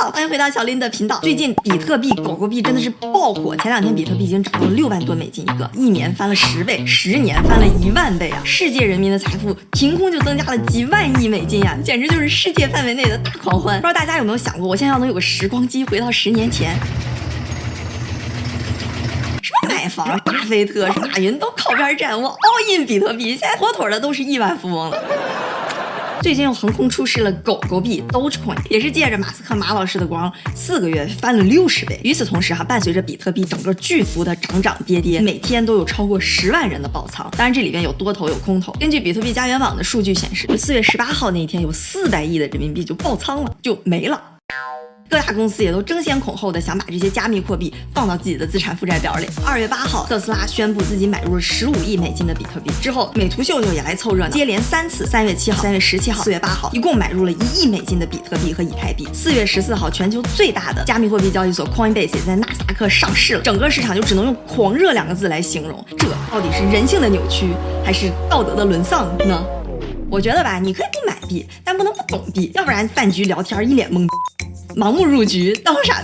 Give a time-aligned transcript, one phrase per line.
[0.00, 1.18] 好，欢迎回到小林的频道。
[1.20, 8.40] 最近比特币、狗狗币真的是爆火，前两天比特币已经涨到了六万多美金一个，一年翻了十倍，十年翻了一万倍啊！
[8.42, 13.78] 世界人民的财富凭空就增加了几万亿美金呀，简直就是世界范围内的大狂欢。
[13.78, 16.74] 不知道大家有没有想过，我现在要能有个时光机回到十年前，
[19.42, 24.96] 什么买房、巴菲特、马云都靠边站，我 all in 比特币，现在妥妥的都是亿万富翁了。
[26.22, 31.98] 最近又横空出世了狗狗币 Dogecoin，也是借着马斯克马老师的光，四个月翻了六十倍。
[32.04, 37.26] 与此同时哈，伴随着比特币整个巨幅的涨涨跌跌，每天都有超过十万人的爆仓。
[37.38, 38.70] 当然这里边有多头有空头。
[38.78, 44.20] 根据比特币家园网的数据显示，四月十八号那一天有四百亿的人民币就爆仓了，就没了。
[45.10, 49.26] 各大公司也都争先恐后的想把这些加密货币放到自己的资产负债表里。
[49.44, 52.70] 二月八号，特斯拉宣布自己买入了十五亿美金的比特币。
[52.80, 59.08] 之后，美图秀秀也来凑热闹，接连三次，三月七号、三月十七号、四月八号，一共买入了一亿美金的比特币和以太币。
[59.12, 63.42] 四月十四号，全球最大的加密货币交易所 Coinbase 也在纳斯达克上市了。
[63.42, 65.84] 整个市场就只能用狂热两个字来形容。
[65.98, 67.48] 这到底是人性的扭曲，
[67.84, 69.44] 还是道德的沦丧呢？
[70.08, 74.06] 我觉得吧，你可以不买币，但不能不懂币，要不然饭局聊天一脸懵。
[74.76, 76.02] 盲目入局当傻。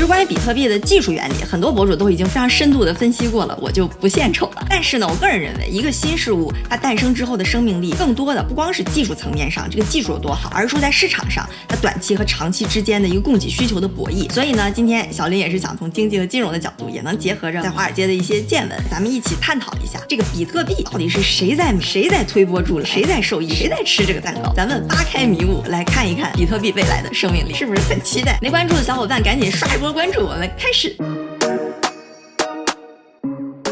[0.00, 4.66] 其实关于比特币的技术原理，很多博主都已经非常深度的分析过了，我就不献丑了。
[4.66, 14.26] 但是呢，我个人认为，一个新事物它诞生之后的生命力，更多的不光是技术层面上这个技术有多好，而是说在市场上它短期和长期之间的一个供给需求的博弈。
[14.32, 24.50] 所以呢，今天小林也是想从经济和金融的角度，也能结合着在华尔街的一些见闻，咱们一起探讨一下这个比特币到底是谁在谁在推波助澜，谁在受益，谁在吃这个蛋糕。
[24.56, 28.38] 咱们扒开迷雾来看一看比特币未来的生命力，是不是很期待？
[28.40, 30.96] 没关注的小伙伴赶紧刷一波关注，我们开始。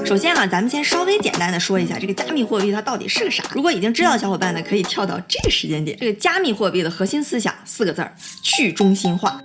[0.04, 3.44] 首先啊，咱们先稍微简单的说一下这个加密货币它到底是个啥。
[3.52, 5.96] 如果已经知道的小伙伴呢，可以跳到这个时间点。
[6.00, 9.38] 这个加密货币的核心思想四个字儿：去中心化。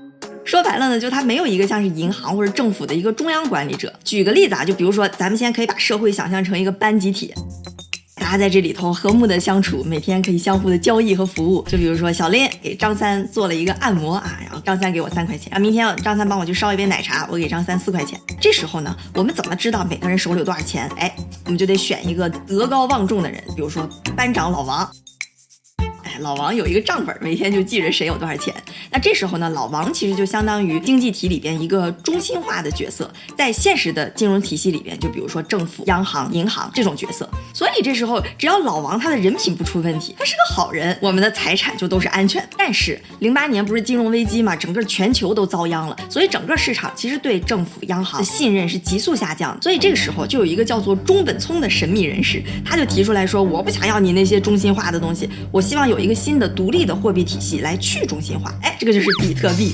[0.46, 3.94] 说白了呢，就它没有一个像是银行或者政府的一个中央管理者。
[4.04, 7.34] 举个例子啊，就比如说咱们现在可以把社会想象成一个班集体。
[8.34, 11.62] 他在这里头和睦的相处，每天可以相互的交易和服务。
[11.68, 18.20] 就比如说小林给张三做了一个按摩啊，然后张三给我三块钱，啊明天张三帮我去烧一杯奶茶，我给张三四块钱。
[18.42, 20.90] 这时候呢，我们怎么知道每个人手里有多少钱？
[20.98, 24.90] 哎，我们就得选一个德高望重的人，比如说班长老王。
[26.22, 28.54] 老王有一个账本，每天就记着谁有多少钱。
[28.92, 37.30] 那这时候呢，老王其实就相当于经济体里边一个中心化的角色，在现实的金融体系里边，就比如说政府、央行、银行这种角色。
[37.54, 42.48] 所以这时候，只要老王他的人品不出问题，他是个好人，我们的财产就都是安全。
[42.58, 49.58] 但是零八年不是金融危机嘛，整个全球都遭殃了，所以整个市场其实对政府、央行的信任是急速下降。
[49.62, 59.74] 所以这个时候就有一个叫做中本聪的神秘人士，他就提出来说：“我不想要你那些中心化的东西，我希望有一个。”新的独立的货币体系来去中心化，哎，这个就是比特币。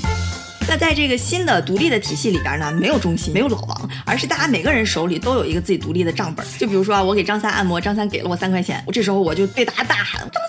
[0.68, 6.46] 那在这个新的独立的体系里边呢，没有中心，没有老王，而是大家每个人手里都有一个自己独立的账本。
[6.58, 10.42] 就比如说啊，我给张三按摩，张三给了我三块钱，我这时候我就对大家大喊：张，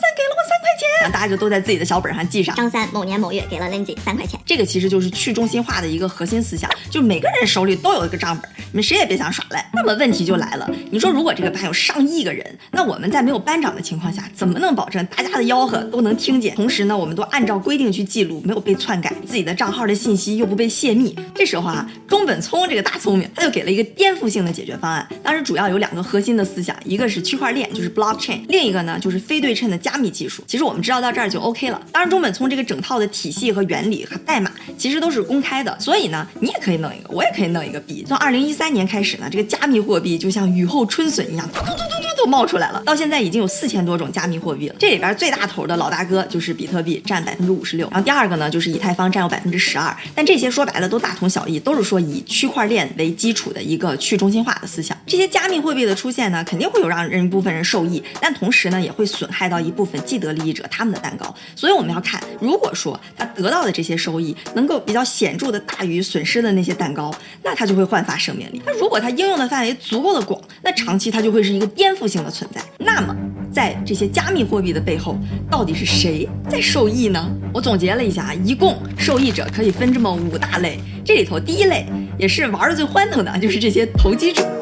[1.02, 2.56] 然后大家就都在自己的小本上记上。
[2.56, 9.68] 张三某年某月给了 Lindsay 三块钱，这个其实就是去中心化的一个核心思想，就每个人手里都有一个账本，你们谁也别想耍赖。
[9.74, 16.54] 那么问题就来了，你说如果这个班有上亿个人，那我们在没有班长的情况下，怎么能保证大家的吆喝都能听见？
[16.56, 20.82] 同时呢，我们都按照规定去记录，没有被篡改，自己的账号的信息又不被泄。
[20.82, 25.08] 泄密，这时候啊，中本聪这个大聪明，他就给了一个颠覆性的解决方案。
[25.24, 30.44] 当时主要有两个核心的思想，一个是区块链，就是 blockchain，另一个呢就是非对称的加密技术。
[30.48, 31.82] 其实我们知道到这儿就 OK 了。
[31.92, 38.06] 当然，中本聪这个整套的体系和原理和代码其实都是公开的，所以呢，你也可以弄一个，我也可以弄一个币。
[38.08, 42.84] 从二零一三年开始呢，这个加密货币就像雨后春笋一样，突突突突都冒出来了。
[42.86, 44.76] 到现在已经有四千多种加密货币了。
[44.78, 47.88] 这里边最大头的老大哥就是比特币，占百分之五十六。
[47.90, 49.96] 然后第二个呢就是以太坊，占有百分之十二。
[50.14, 50.92] 但这些说白了。
[50.92, 54.98] 都大同小异，都是说以区块链为基础的一个去中心化的思想。
[55.08, 61.32] 这些加密货币的出现呢，肯定会有让人一部分人受益，但同时呢，也会损害到一部分既得利益者他他们的蛋糕。
[61.56, 67.14] 所以我们要看，如果说他得到的这些收益能够比较显著的大于损失的那些蛋糕，
[67.44, 68.60] 那他就会焕发生命力。
[68.66, 72.60] 那如果它应用的范围足够的广，那长期它就会是一个颠覆性的存在。
[72.80, 73.16] 那么，
[73.54, 75.16] 在这些加密货币的背后，
[75.52, 77.30] 到底是谁在受益呢？
[77.54, 80.80] 我总结了一下，一共受益者可以分这么五大类。
[81.06, 81.86] 这里头第一类
[82.18, 84.61] 也是玩的最欢腾的，就是这些投机者。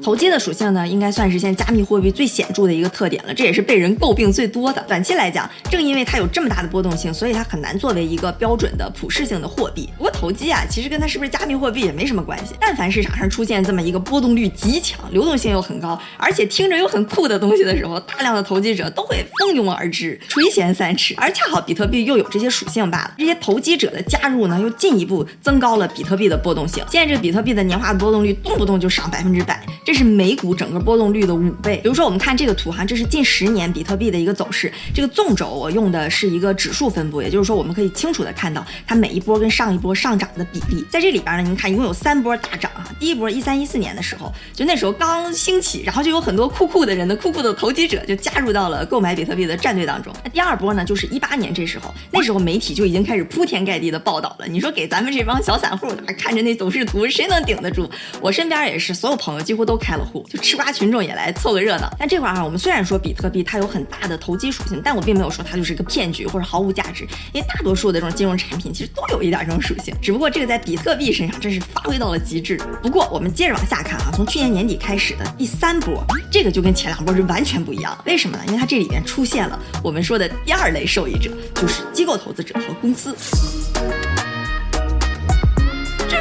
[0.00, 4.82] 投机的属性呢，应该算是现在加密货币最显著的一个特点了，这也是被人诟病最多的。
[4.88, 9.88] 短期来讲，正因为它有这么大的波动性，所以它很难作为一个标准的普适性的货币。
[9.96, 12.54] 不过投机啊，其实跟它是不是加密货币也没什么关系。
[12.60, 21.14] 但凡市场上出现这么一个波动率极强、流动性又很高，而且听着又很酷的东西的时候，大量的投机者都会蜂拥而至，垂涎三尺。
[21.18, 23.14] 而恰好比特币又有这些属性罢了。
[23.18, 26.84] 这些投机者的加入呢，又进一步增高了比特币的波动性。
[26.90, 31.80] 现在这比特币的年化波动率动不动就上百分之百，这是美股整个波动率的五倍。
[31.82, 34.70] 比如说，我们看这个图哈，这是近十年比特币的一个走势。
[34.94, 40.84] 这个纵轴我用的是一个指数分布，也就是说，我们可以清楚的看到它每一波跟上一波上涨的比例。
[40.90, 42.86] 在这里边呢，您看一共有三波大涨啊。
[43.00, 50.12] 第一波一三一四年的时候，就那时候刚兴起，然后就有很多酷酷的人的酷酷的投机者就加入到了购买比特币的战队当中。
[50.22, 54.46] 那第二波呢，就是一八年这时候，那时候媒体就已经开始铺天盖地的报道了。
[54.46, 57.88] 你说给咱们这帮小散户看着那走势图，谁能顶得住？
[58.20, 61.88] 我身边也是，所有朋友几乎都开了户，就吃瓜群众也来凑个热闹。
[61.98, 72.60] 但这块儿啊，我们虽然说比特币它有很大的投机属性，但我并没有说它就是一个骗局或者毫无价值，因为大多数的这种金融产品其实都有一点这种属性，只不过这个在比特币身上真是发挥到了极致。
[72.82, 77.96] 不过我们接着往下看啊，从去年年底开始的第三波，这个就跟前两波是完全不一样。
[78.04, 78.42] 为什么呢？
[78.48, 83.14] 因为它这里边出现了我们说的第二类受益者，就是机构投资者和公司。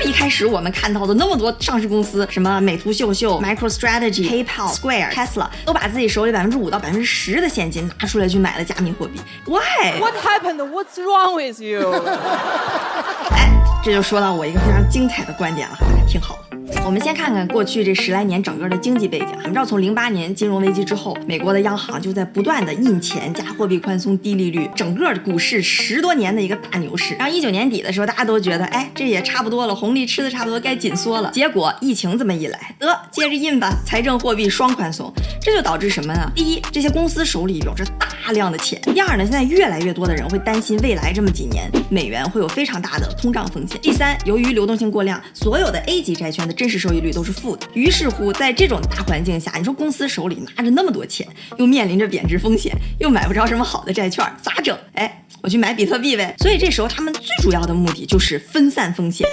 [0.07, 9.19] 一开始我们看到的那么多上市公司，什么美图秀秀、MicroStrategy、PayPal、Square、Tesla，都把自己手里百分之五到百分之十的现金拿出来去买了加密货币。
[9.45, 10.61] Why？What happened?
[10.71, 11.91] What's wrong with you？
[13.35, 13.51] 哎，
[13.83, 16.39] 这就说到我一个非常精彩的观点了，大家听好。
[16.85, 19.27] 我们先看看过去这十来年整个的经济背景。
[19.31, 27.13] 我们知道，从零八年金融危机之后，美国的央行就在不断的印钱加货币宽松、低利率，整个股市十多年的一个大牛市。
[27.15, 31.29] 然后一九年底的时候，大家都觉得，哎，这也差不多了，红利吃的差不多，该紧缩了。
[31.31, 35.11] 结果疫情这么一来，得接着印吧，财政货币双宽松，
[35.41, 36.31] 这就导致什么呢？
[36.35, 47.65] 第一，这些公司手里有着大大量的钱；第二呢，现在越来越多的人会担心未来这么几年美元会有非常大的通胀风险；第三，由于流动性过量，所有的 A 级债券的真实收益率都是负的。
[47.73, 51.25] 于是乎，在这种大环境下，你说公司手里拿着那么多钱，
[51.57, 54.77] 又面临着贬值风险，又买不着什么好的债券，咋整？
[54.93, 56.35] 哎，我去买比特币呗。
[56.39, 59.25] 所以这时候他们最主要的目的就是分散风险。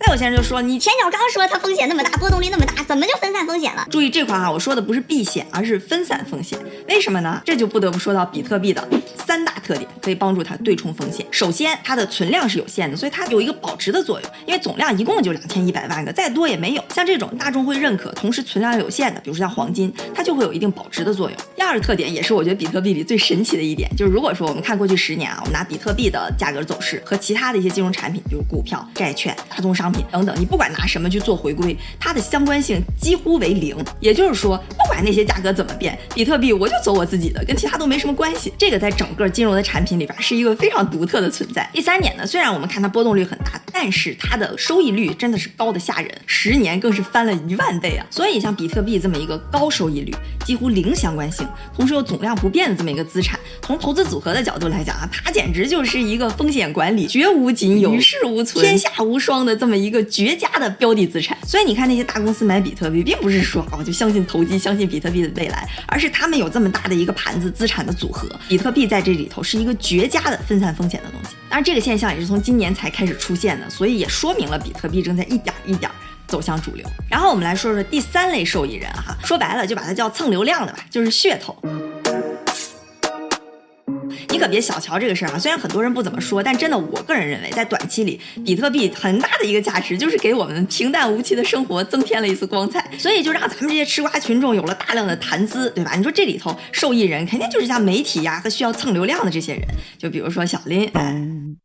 [0.00, 3.86] 那有些人就说，你前脚刚说它风险那么大，波动率那么大，怎么就分散风险了？
[3.88, 6.58] 注意这块啊，我说的不是避险，而是分散风险。
[6.88, 7.40] 为什么呢？
[7.44, 8.86] 这就不得不说到比特币的
[9.24, 11.24] 三大特点，可以帮助它对冲风险。
[11.30, 16.84] 首先，它的存量是有限的，所以它有一个保值的作用，因为总量一共就两千一百万个，再多也没有。
[16.92, 21.38] 像这种大众会认可，同时存量有限的，比如说像黄金，它就会有一定保值的作用。
[21.54, 33.76] 第二个特点，也是我觉得比特币里最神奇的一点，就是如果说我们看过去十年啊，我们拿比特币的价格走势和其他的一些金融产品，比如股票、债券、大宗商品等等，你不管拿什么去做回归，它的相关性几乎为零。
[34.00, 38.52] 也就是说，不管那些价格怎么变，比特币我就走我自己的，跟其他都没什么关系。
[38.58, 41.68] 这个在整个金融的产品里边是一个非常独特的存在。
[41.72, 48.06] 第三点呢，虽然我们看它波动率很大，但是它的收益率真的是高的吓人，十年更是翻了一万倍啊！
[48.10, 50.14] 所以像比特币这么一个高收益率、
[50.44, 60.64] 几乎零相关性，同时又总量不变的这么一个资产，从投资组合的角度来讲啊，它简直就是一个风险管理绝无仅有、与世无存、天下无双的这么一个绝佳的。
[60.74, 71.36] 标的资产，所以你看那些大公司买比特币，并不是说哦就相信投机，相信比特币的未来，而是他们有这么大的一个盘子资产的组合，比特币在这里头是一个绝佳的分散风险的东西。
[71.48, 75.90] 当然，这个现象也是从今年才开始出现的，所以也说明了比特币正在一点一点
[76.26, 76.84] 走向主流。
[77.08, 81.56] 然后我们来说说第三类受益人哈，说白了就把它叫蹭流量的吧，就是噱头。
[84.34, 85.38] 你可别小瞧这个事儿啊！
[85.38, 95.92] 虽然很多人不怎么说，但真的，我个人认为，在短期里，比特币很大的一个价值就是给我们平淡无奇的生活增添了一丝光彩，所以就让咱们这些吃瓜群众有了大量的谈资，对吧？
[95.94, 99.62] 你说这里头受益人肯定就是像媒体呀和需要蹭流量的这些人，
[99.96, 100.90] 就比如说小林。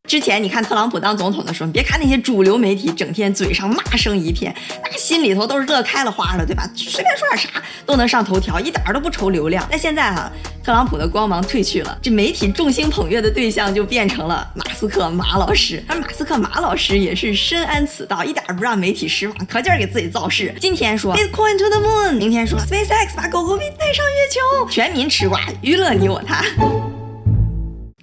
[0.08, 6.70] 之前你看特朗普当总统的时候，你别看那些主流媒体整天嘴上骂声一片，那心里头都是乐开了花了，对吧？
[6.75, 7.50] 随便说点啥
[7.88, 9.67] 都能上头条，一点都不愁流量。
[9.72, 10.32] 那现在哈，
[10.63, 12.51] 特朗普的光芒褪去了，这媒体。
[12.51, 20.54] 众星捧月的对象就变成了马斯克马老师，而马斯克马老师也是深谙此道，一点不让媒体失望，可劲儿给自己造势。
[20.60, 26.44] 今天说 Bitcoin to the moon，明天说 SpaceX 把狗狗币带上月球，全民吃瓜，娱乐你我他。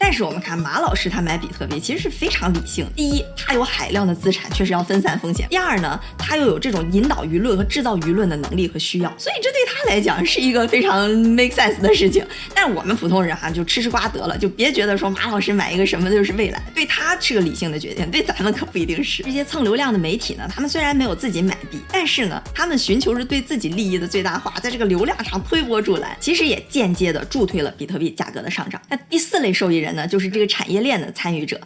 [0.08, 2.86] 但是我们看马老师他买比特币其实是非常理性。
[2.94, 12.24] 第一，他有海量的资产，确实要分散风险；第二呢，他又有这种引导舆论和制造舆论的能力和需要，所以这对他来讲是一个非常 make sense 的事情。
[12.54, 19.24] 但我们普通人哈，就吃吃瓜得了，就别觉得说马老师买一个什么就是未来，对他是个理性的决定，对咱们可不一定是。
[19.24, 28.80] 这些蹭流量的媒体呢，他们虽然没有自己买币，但是呢，他们寻求着对自己利益的最大化，在这个流量上推波助澜，其实也间接的助推了比特币价格的上涨。
[28.88, 31.60] 那第四类受益人呢，就是这个产业链的参与者。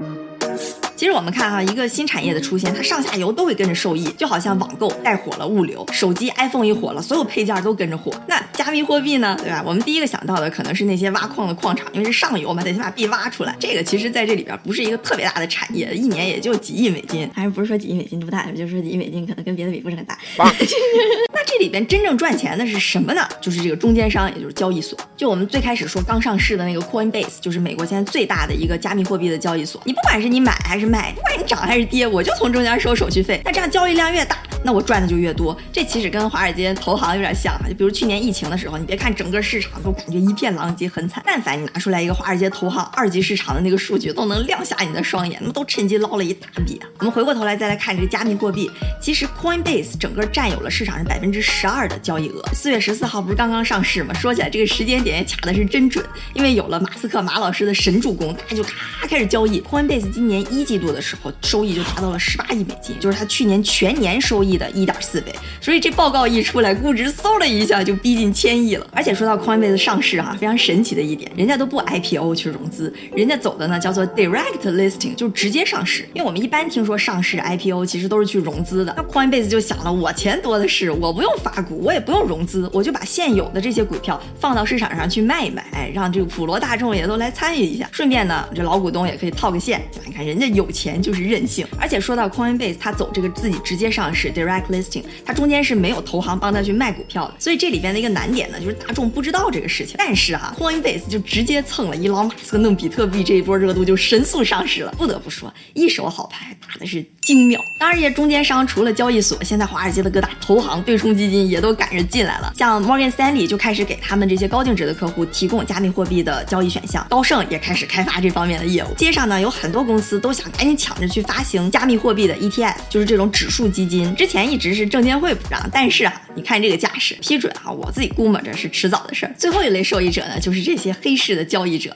[0.97, 8.13] 其实我们看哈，一个新产业的出现，它上下游都会跟着受益，就好像网购带火了物流，手机 iPhone 一火了，所有配件都跟着火。
[8.27, 9.63] 那加密货币呢，对吧？
[9.65, 13.57] 我们第一个想到的可能是那些挖矿的矿场，因为是上游嘛，得先把币挖出来。
[13.59, 20.19] 这个其实在这里边不是一个特别大的产业，一年也就几亿美金，还是不是说几亿美金不大，就是说几亿美金可能跟别的比不是很大。
[21.41, 23.27] 那这里边真正赚钱的是什么呢？
[23.41, 24.99] 就是这个中间商，也就是交易所。
[25.17, 29.81] 就我们最开始说刚上市的那个 Coinbase，就是美国现在最大的一个加密货币的交易所。
[29.87, 33.41] 你不管是你买还是卖，不管你涨还是跌，我就从中间收手续费。
[33.43, 35.57] 那这样交易量越大，那我赚的就越多。
[35.73, 37.65] 这其实跟华尔街投行有点像啊。
[37.69, 41.23] 就比如去年疫情的时候，你别看整个市场都感觉一片狼藉，很惨。
[41.27, 46.89] 但凡你拿出来一个华尔街投行二级市场的那个数据，都能亮瞎你的双眼，那么都趁机捞了一大笔啊。
[46.99, 52.43] 我们回过头来再来看这个加密货币，其实 Coinbase 整个占有了市场上百分之十二的交易额。
[52.53, 54.13] 四月十四号不是刚刚上市吗？
[54.15, 59.61] 说起来这个时间点也卡的是真准，因为有了马斯克马老师的神助攻，大家就咔开始交易。
[59.63, 65.33] Coinbase 今年一季度的时候收益就达到了十八亿美金，就是它去年全年收益亿的一点四倍。
[65.61, 68.87] 所以这报告一出来，估值嗖的一下就逼近千亿了。
[68.93, 76.09] 而且说到 Coinbase 上市哈，非常神奇的一点，人家都不 IPO 去融资，人家走的呢叫做 Direct Listing，就直接上市。
[76.15, 89.83] 因为我们一般听说上市 IPO 其实都是去融资的，那 Coinbase 就想了，我钱多的是，我不用发股，我也不用融资，我就把现有的这些股票放到市场上去卖一卖，让这个普罗大众也都来参与一下，顺便呢，这老股东也可以套个现。
[90.07, 91.67] 你看人家有钱就是任性。
[91.79, 99.97] 而且说到 Coinbase，他走这个自己直接上市 Direct Listing，它中间是没有投行帮他去卖股票的，所以这里边的一个难点呢，就是大众不知道这个事情。
[99.99, 104.93] 但是哈，Coinbase 就直接蹭了伊朗马斯克弄比特币这一波热度，就神速上市了。
[104.97, 107.61] 不得不说，一手好牌打的是精妙。
[107.79, 112.53] 当然，这些中间商除了交易所，现在华尔街的各大投行、对冲基金也都赶着进来了。
[112.55, 118.95] 像 Morgan Stanley 就开始给他们这些高净值的客户提供加密货币的交易选项，高盛也开始开发这方面的业务。
[118.95, 124.15] 街上呢，有很多公司都想赶紧抢着去发行加密货币的 ETF，就是这种指数基金。
[124.15, 129.35] 之前一直是证监会不让，但是啊，你看这个架势，批准啊，我自己估摸着是迟早的事儿。
[129.37, 131.95] 最后一类受益者呢，就是这些黑市的交易者。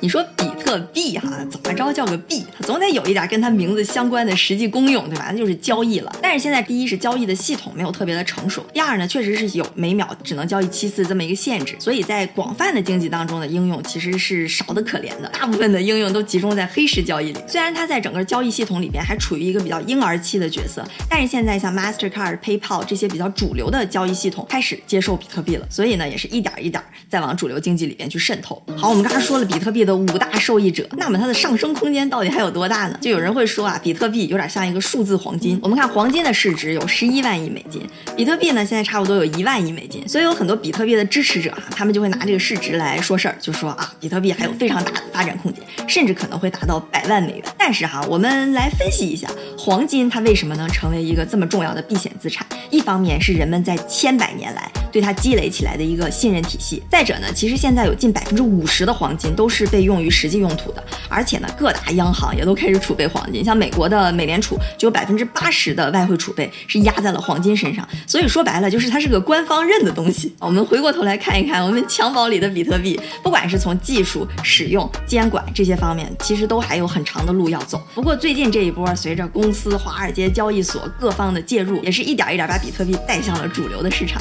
[0.00, 2.44] 你说比个币哈，怎么着叫个币？
[2.58, 5.28] 它总得有一点跟它名字相关的实际功用，对吧？
[5.30, 6.12] 那就是交易了。
[6.22, 17.40] 但是现在，第一是交易的系统没有特别的成熟，第二呢，确实是有每秒只能交易七次这么一个限制，所以在广泛的经济当中的应用其实是少的可怜的，大部分的应用都集中在黑市交易里。
[17.46, 28.62] 虽然它在整个交易系统里边还处于一个比较婴儿期的角色，但是现在像 Mastercard、PayPal 这些比较主流的交易系统开始接受比特币了，所以呢，也是一点一点在往主流经济里边去渗透。
[28.76, 32.98] 好，我们刚刚说了比特币的五大受益者，那么它的上升空间到底还有多大呢？
[33.00, 35.58] 就有人会说啊，比特币有点像一个数字黄金。
[35.62, 37.82] 我们看黄金的市值有十一万亿美金，
[38.16, 47.42] 比特币呢现在差不多有一万亿美金，所以有很多比特币的支持者哈，他们就会拿这个市值来说事儿，就说啊，比特币还有非常大的发展空间，甚至可能会达到百万美元。
[47.58, 49.28] 但是哈，我们来分析一下
[49.58, 52.46] 黄金它为什么能成为一个这么重要的避险资产？
[52.70, 70.34] 一方面是人们在千百年来对它积累起来的一个信任体系，再者呢，其实现在有近百分之五十的黄金都是被用于实际用途的，而且呢，各大央行也都开始储备黄金，像美国的美联储就有百分之八十的外汇储备是压在了黄金身上，所以说白了就是它是个官方认的东西。
[70.38, 77.80] 我们回过头来看一看我们襁褓里的比特币，不管是从技术、使用、监管这些方面，其实都还有很长的路要走。
[77.94, 84.20] 不过最近这一波，随着公司、华尔街交易所各方的介入，也是一点一点把比特币带向了主流的市场。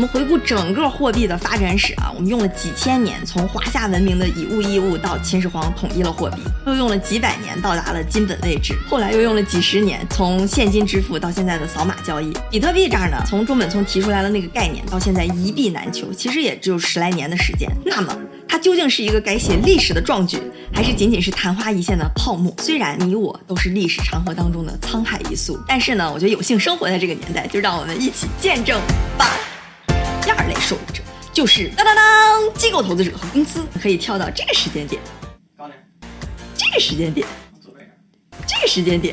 [0.00, 12.32] 我们回顾整个货币的发展史啊，我们用了几千年，从华夏文明的以物易物到秦始皇统一了货币，又用了几百年到达了金本位制，后来又用了几十年，从现金支付到现在的扫码交易。
[12.50, 17.70] 比特币这儿呢，从中本聪提出来了那个概念到现在一币难求，其实也只有十来年的时间。
[17.84, 20.40] 那么它究竟是一个改写历史的壮举，
[20.72, 22.50] 还是仅仅是昙花一现的泡沫？
[22.56, 28.80] 虽然你我都是历史长河当中的沧海一粟，但是呢，我觉得有幸生活在这个年代，就让我们一起见证
[29.18, 29.26] 吧。
[30.30, 35.02] 第二类受益者就是当当当机构投资者和公司，可以跳到这个时间点，
[35.58, 35.76] 高点，
[36.54, 37.26] 这个时间点。
[38.46, 39.12] 这个时间点